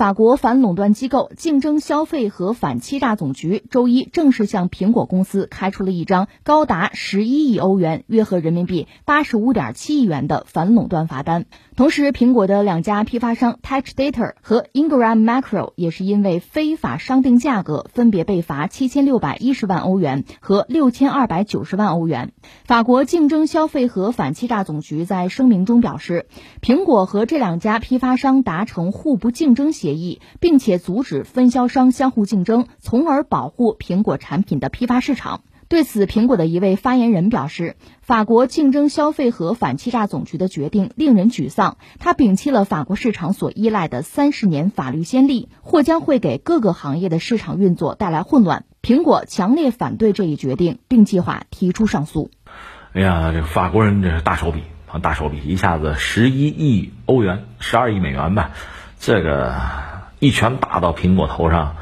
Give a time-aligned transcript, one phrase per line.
[0.00, 11.44] 法国反垄断机构竞争消费和反欺诈总局周一正式向苹果公司开出了一张高达十一亿欧元（约合人民币八十五点七亿元）的反垄断罚单。
[11.76, 22.32] 同时，苹果的两家批发商 TouchData 和 Ingram Macro 也是因为非法商定价格，分别被罚七千六百一十万欧元和六千二百九十万欧元。
[22.64, 26.24] 法国竞争消费和反欺诈总局在声明中表示，
[26.62, 35.42] 苹果和这两家批发商达成互不竞争协协议，并且阻止分销商相互竞争，从而保护苹果产品的批发市场。
[35.68, 41.76] 对此，苹果的一位发言人表示，法国竞争消费和反欺诈总局的决定令人沮丧。
[41.98, 48.64] 他摒弃了法国市场所依赖的三十年法律先例，或将会给各个行业的市场运作带来混乱。
[48.82, 52.30] 苹果强烈反对这一决定，并计划提出上诉。
[52.92, 58.50] 哎呀，这法国人这是大手笔啊，大手笔，一下子十一亿欧元，十二亿美元吧，
[59.00, 59.56] 这个
[60.20, 61.74] 一拳打到苹果头上。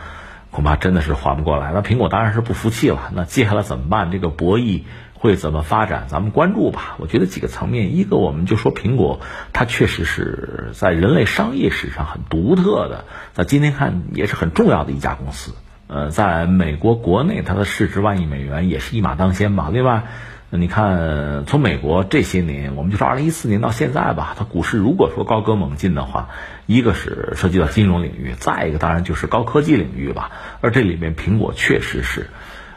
[0.50, 1.72] 恐怕真的是缓不过来。
[1.74, 3.12] 那苹果当然是不服气了。
[3.15, 4.10] 那接下来怎么办？
[4.10, 6.06] 这个博弈会怎么发展？
[6.09, 6.96] 咱们关注吧。
[6.98, 9.20] 我觉得几个层面，一个我们就说苹果，
[9.52, 15.52] 它确实是在人类商业史上很独特的，在今天看也是很重要的一家公司。
[15.87, 19.68] 呃，在美国国内，它的市值万亿美元也是一马当先吧。
[19.71, 20.04] 另外。
[20.51, 26.30] 那你看，从美国这些年，我们就说二零一四年到现在吧，它股市如果说高歌猛进的话，
[26.65, 30.30] 一个是涉及到金融领域，再一个当然就是高科技领域吧。
[30.63, 32.30] 而这里面苹果确实是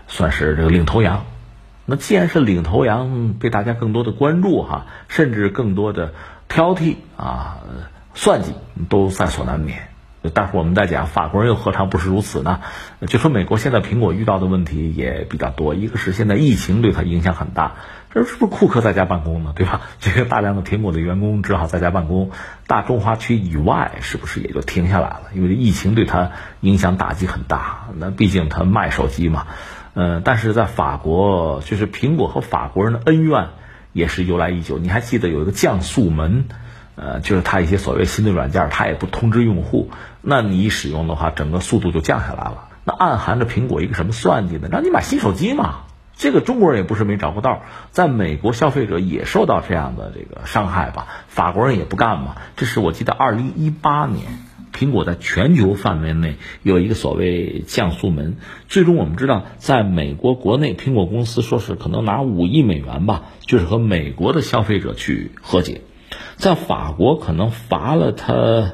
[0.09, 1.23] 算是这个领头羊。
[1.85, 6.13] 那既然是领头羊，被大家更多的关注哈，甚至更多的
[6.49, 7.61] 挑剔啊、
[8.13, 8.53] 算计，
[8.89, 9.90] 都在所难免。
[10.29, 12.59] 待会儿我们再讲，法国人又何尝不是如此呢？
[13.07, 17.77] 就说美国现在苹果遇到的问题也比较多，一个是现在疫情对它影响很大，
[18.13, 19.53] 这是不是库克在家办公呢？
[19.55, 19.81] 对吧？
[19.99, 22.29] 这个大量的苹果的员工只好在家办公，
[22.67, 25.21] 大中华区以外是不是也就停下来了？
[25.33, 27.87] 因为疫情对它影响打击很大。
[27.97, 29.47] 那毕竟它卖手机嘛，
[29.95, 33.47] 嗯，但是在法国，就是苹果和法国人的恩怨
[33.91, 34.77] 也是由来已久。
[34.77, 36.45] 你还记得有一个降速门？
[36.95, 39.89] 呃，就是它一些所谓新的软件，它也不通知用户，
[40.21, 42.67] 那你一使用的话，整个速度就降下来了。
[42.83, 44.67] 那暗含着苹果一个什么算计呢？
[44.71, 45.81] 让你买新手机嘛。
[46.17, 51.07] 这个中国人也不是没找过道，在美国消费者也受到这样的这个伤害吧。
[51.27, 52.35] 法国人也不干嘛。
[52.55, 54.25] 这是我记得二零一八年，
[54.71, 58.35] 苹果在全球范围内有一个所谓降速门，
[58.67, 65.81] 最终我们知道，在美国国内，苹果公司说是可能拿五亿美元吧，就是和美国的消费者去和解。
[66.37, 68.73] 在法国可能罚了他呃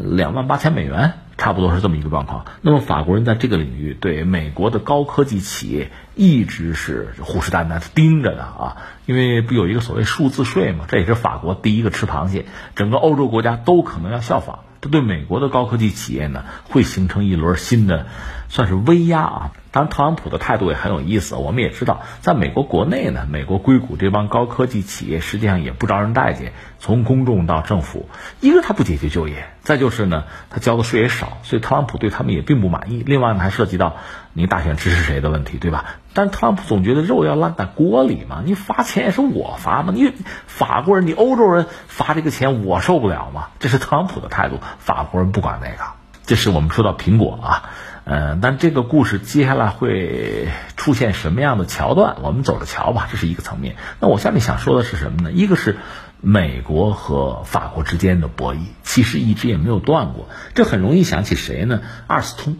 [0.00, 2.46] 两万八千美元，差不多是这么一个状况。
[2.62, 8.76] 那么法国人在这个领域对美国的高科技企业一直是虎视眈眈、盯着的啊，
[9.06, 14.60] 因为不有一个所谓数字税嘛，这也是法国第一个吃螃蟹，整个欧洲国家都可能要效仿。
[14.84, 18.04] 这对美国的高科技企业呢，会形成一轮新的，
[18.50, 19.52] 算是威压啊。
[19.70, 21.36] 当然，特朗普的态度也很有意思。
[21.36, 26.52] 我们也知道，在美国国内呢，美国硅谷这帮高科技企业实际上也不招人待见。
[26.84, 28.10] 从公众到政府，
[28.42, 33.02] 一个他不解决就业，再就是呢，他交的税也少，所以特朗普对他们也并不满意。
[33.06, 33.96] 另外呢，还涉及到
[34.34, 35.86] 你大选支持谁的问题，对吧？
[36.12, 40.12] 但特朗普总觉得肉要烂在锅里嘛，你罚钱也是我罚嘛，你
[40.46, 44.60] 法国人、你欧洲人罚这个钱我受不了嘛，这是特朗普的态度。
[44.78, 45.92] 法国人不管那个，
[46.26, 47.70] 这是我们说到苹果啊。
[48.04, 52.16] 呃，但这个故事接下来会出现什么样的桥段？
[52.22, 53.76] 我们走着瞧吧，这是一个层面。
[53.98, 55.32] 那我下面想说的是什么呢？
[55.32, 55.76] 一个是
[56.20, 60.28] 美国和法国之间的博弈，其实一直也没有断过。
[60.52, 61.80] 这很容易想起谁呢？
[62.06, 62.58] 阿尔斯通。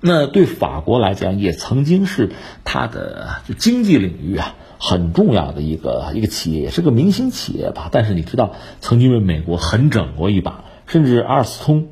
[0.00, 2.32] 那对法国来讲，也曾经是
[2.64, 7.88] 它的就经济领域啊很重要的一个一个企业，也是个明星企业吧。
[7.90, 11.88] 但是你知道，曾经被美国狠整过一把，甚至阿尔斯通。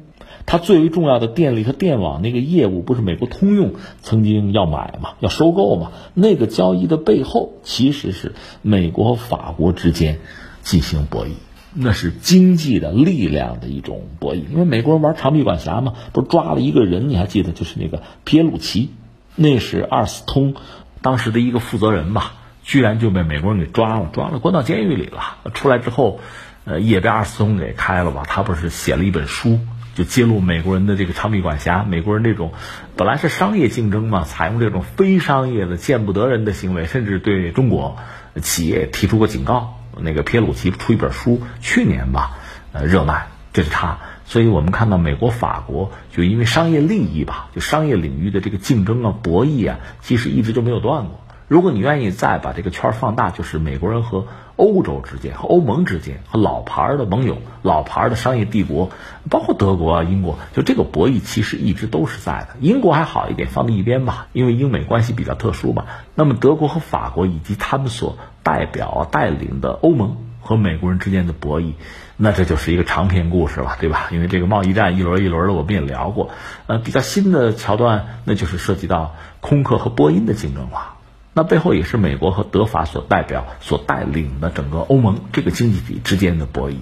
[0.51, 5.93] 它最为重要的电力和电网那个业务，不是美国通用曾经要买嘛，要收购嘛？
[6.13, 10.19] 那个交易的背后，其实是美国和法国之间
[10.63, 11.35] 进行博弈，
[11.73, 14.43] 那是经济的力量的一种博弈。
[14.51, 18.91] 因为美国人玩长臂管辖嘛，不是抓了一个人，你还记得，就是那个皮耶鲁奇，
[19.37, 20.57] 那是阿尔斯通
[21.01, 22.33] 当时的一个负责人吧，
[22.65, 25.37] 居然就被美国人给抓了，抓了关到监狱里了。
[25.55, 26.19] 出来之后，
[26.65, 28.25] 呃，也被阿尔斯通给开了吧？
[28.27, 29.61] 他不是写了一本书。
[29.95, 32.53] 就揭露美国人的这个长臂管辖，美国人这种
[32.97, 37.97] 本来是商业竞争嘛，采用这种非商业的见不得人的行为，甚至对中国
[38.41, 39.77] 企业提出过警告。
[40.03, 42.39] 那个皮鲁奇出一本书，去年吧，
[42.73, 43.99] 呃，热卖，这是他。
[44.25, 51.21] 所以我们看到美国、法国就因为商业利益吧，就商业领域的这个竞争啊、博弈啊，其实一直就没有断过。
[51.51, 58.91] 如果你愿意再把这个圈放大，就是美国人和欧洲之间、和欧盟之间、和老牌的盟友、老牌的商业帝国，
[59.29, 62.51] 包括德国啊、英国，就这个博弈其实一直都是在的。
[62.61, 65.87] 英国还好一点，放在一边吧，因为英美关系比较特殊吧。
[66.15, 71.73] 那么德国和法国以及他们所代表、带领的欧盟和美国人之间的博弈。
[72.17, 74.09] 那这就是一个长篇故事了，对吧？
[74.13, 76.31] 因为这个贸易战一轮一轮的，我们也聊过。
[76.69, 80.95] 呃，比较新的桥段，那就是涉及到空客和波音的竞争了。
[81.33, 86.77] 那背后也是美国和德法所代表、所带领的整个欧盟这个经济体之间的博弈。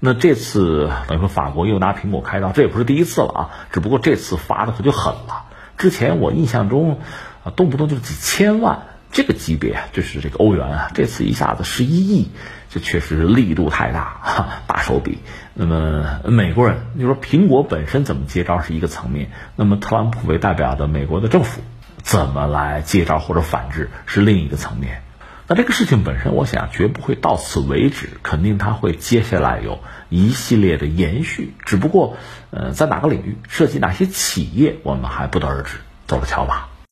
[0.00, 5.46] 那这次等于说法国又拿苹果开刀，这也不是第一次了啊，只不过这次罚的可就狠了。
[5.76, 7.00] 之前我印象中，
[7.44, 8.82] 啊，动不动就几千万。
[9.10, 12.30] 这个级别就是这个欧元啊，这次一下子十一亿，
[12.68, 15.20] 这确实力度太大，哈，大手笔。
[15.54, 21.62] 那么美国人，你说苹果本身怎么接招是一个层面，那么特朗普为代表的美国的政府
[22.08, 25.02] 怎么来接招或者反制是另一个层面。
[25.46, 29.78] 那这个事情本身，我想绝不会到此为止，肯定它会接下来有
[30.08, 31.52] 一系列的延续。
[31.66, 32.16] 只不过，
[32.50, 35.76] 呃，在哪个领域涉及哪些企业，我们还不得而知，
[36.06, 36.70] 走着瞧吧。